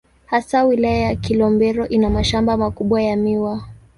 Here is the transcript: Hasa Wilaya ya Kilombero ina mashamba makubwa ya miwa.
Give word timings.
Hasa 0.25 0.63
Wilaya 0.65 0.97
ya 0.97 1.15
Kilombero 1.15 1.87
ina 1.87 2.09
mashamba 2.09 2.57
makubwa 2.57 3.01
ya 3.03 3.15
miwa. 3.17 3.67